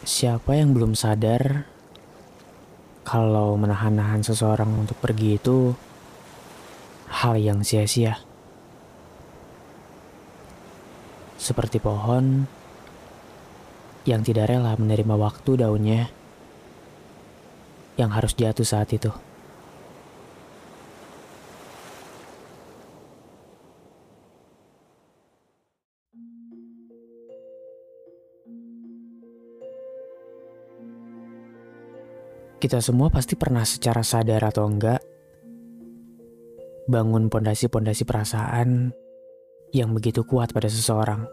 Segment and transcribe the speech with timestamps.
[0.00, 1.68] Siapa yang belum sadar
[3.04, 5.76] kalau menahan-nahan seseorang untuk pergi itu
[7.20, 8.16] hal yang sia-sia?
[11.36, 12.48] Seperti pohon
[14.08, 16.08] yang tidak rela menerima waktu daunnya
[18.00, 19.12] yang harus jatuh saat itu.
[32.60, 35.00] Kita semua pasti pernah secara sadar atau enggak
[36.84, 38.92] bangun pondasi-pondasi perasaan
[39.72, 41.24] yang begitu kuat pada seseorang.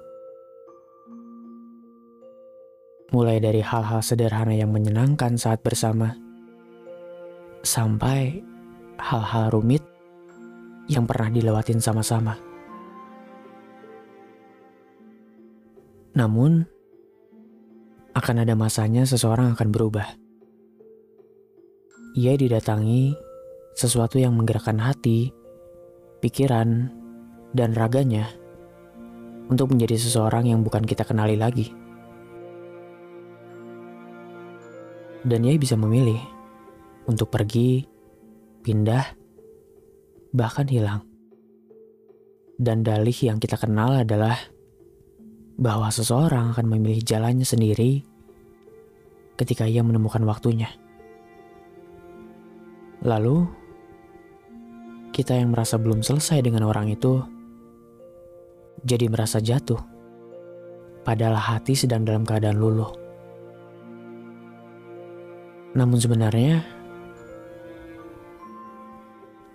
[3.12, 6.16] Mulai dari hal-hal sederhana yang menyenangkan saat bersama,
[7.60, 8.40] sampai
[8.96, 9.84] hal-hal rumit
[10.88, 12.40] yang pernah dilewatin sama-sama.
[16.16, 16.64] Namun,
[18.16, 20.27] akan ada masanya seseorang akan berubah
[22.18, 23.14] ia didatangi
[23.78, 25.30] sesuatu yang menggerakkan hati,
[26.18, 26.90] pikiran,
[27.54, 28.26] dan raganya
[29.54, 31.70] untuk menjadi seseorang yang bukan kita kenali lagi.
[35.22, 36.18] Dan ia bisa memilih
[37.06, 37.86] untuk pergi,
[38.66, 39.06] pindah,
[40.34, 41.06] bahkan hilang.
[42.58, 44.42] Dan dalih yang kita kenal adalah
[45.62, 48.02] bahwa seseorang akan memilih jalannya sendiri
[49.38, 50.87] ketika ia menemukan waktunya.
[53.06, 53.46] Lalu,
[55.14, 57.22] kita yang merasa belum selesai dengan orang itu
[58.82, 59.78] jadi merasa jatuh,
[61.06, 62.90] padahal hati sedang dalam keadaan luluh.
[65.78, 66.66] Namun sebenarnya,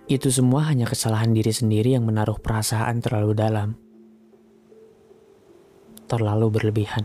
[0.07, 3.75] itu semua hanya kesalahan diri sendiri yang menaruh perasaan terlalu dalam,
[6.07, 7.03] terlalu berlebihan,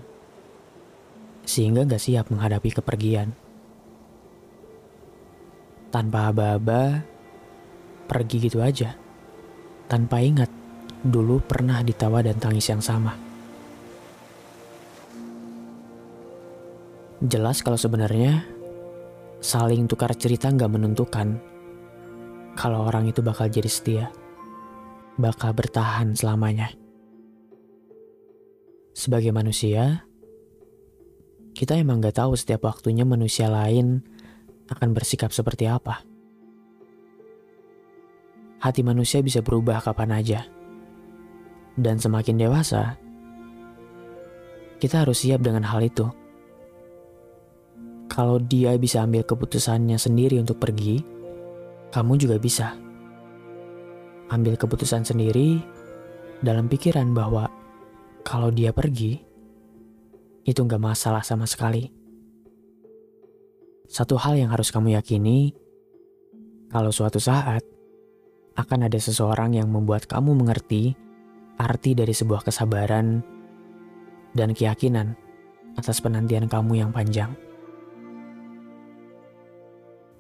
[1.42, 3.47] sehingga gak siap menghadapi kepergian
[5.88, 7.02] tanpa aba-aba,
[8.08, 8.96] pergi gitu aja.
[9.88, 10.52] Tanpa ingat,
[11.00, 13.16] dulu pernah ditawa dan tangis yang sama.
[17.18, 18.46] Jelas kalau sebenarnya
[19.42, 21.28] saling tukar cerita nggak menentukan
[22.54, 24.06] kalau orang itu bakal jadi setia,
[25.18, 26.70] bakal bertahan selamanya.
[28.94, 30.06] Sebagai manusia,
[31.54, 34.02] kita emang nggak tahu setiap waktunya manusia lain
[34.68, 36.04] akan bersikap seperti apa.
[38.58, 40.40] Hati manusia bisa berubah kapan aja.
[41.78, 42.98] Dan semakin dewasa,
[44.82, 46.10] kita harus siap dengan hal itu.
[48.10, 50.98] Kalau dia bisa ambil keputusannya sendiri untuk pergi,
[51.94, 52.74] kamu juga bisa.
[54.34, 55.62] Ambil keputusan sendiri
[56.42, 57.46] dalam pikiran bahwa
[58.26, 59.22] kalau dia pergi,
[60.42, 61.97] itu nggak masalah sama sekali.
[63.88, 65.56] Satu hal yang harus kamu yakini,
[66.68, 67.64] kalau suatu saat
[68.52, 70.92] akan ada seseorang yang membuat kamu mengerti
[71.56, 73.24] arti dari sebuah kesabaran
[74.36, 75.16] dan keyakinan
[75.80, 77.32] atas penantian kamu yang panjang.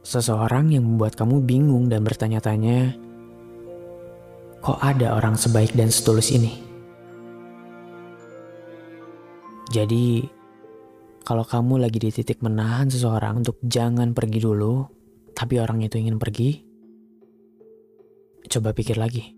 [0.00, 2.96] Seseorang yang membuat kamu bingung dan bertanya-tanya,
[4.64, 6.64] kok ada orang sebaik dan setulus ini?
[9.68, 10.37] Jadi,
[11.28, 14.80] kalau kamu lagi di titik menahan seseorang untuk jangan pergi dulu,
[15.36, 16.56] tapi orang itu ingin pergi,
[18.48, 19.36] coba pikir lagi.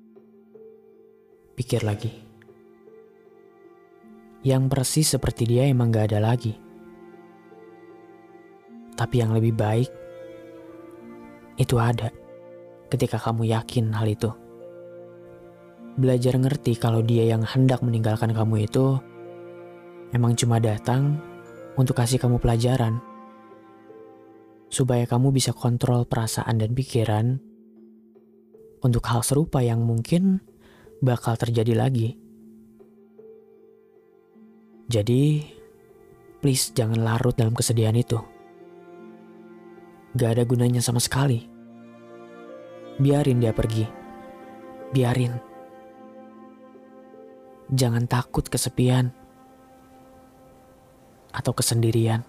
[1.59, 2.15] Pikir lagi.
[4.47, 6.55] Yang persis seperti dia emang gak ada lagi.
[8.95, 9.91] Tapi yang lebih baik,
[11.59, 12.15] itu ada
[12.87, 14.31] ketika kamu yakin hal itu.
[15.99, 18.95] Belajar ngerti kalau dia yang hendak meninggalkan kamu itu
[20.15, 21.19] emang cuma datang
[21.77, 22.99] untuk kasih kamu pelajaran.
[24.71, 27.43] Supaya kamu bisa kontrol perasaan dan pikiran
[28.81, 30.41] untuk hal serupa yang mungkin
[31.03, 32.17] bakal terjadi lagi.
[34.91, 35.43] Jadi,
[36.43, 38.19] please jangan larut dalam kesedihan itu.
[40.19, 41.47] Gak ada gunanya sama sekali.
[42.99, 43.87] Biarin dia pergi.
[44.91, 45.39] Biarin.
[47.71, 49.15] Jangan takut kesepian
[51.31, 52.23] atau kesendirian.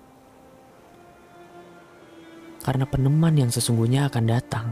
[2.62, 4.68] Karena peneman yang sesungguhnya akan datang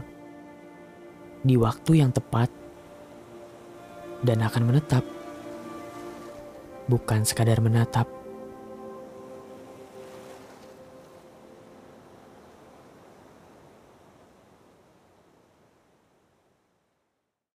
[1.42, 2.52] di waktu yang tepat
[4.22, 5.02] dan akan menetap,
[6.86, 8.19] bukan sekadar menatap.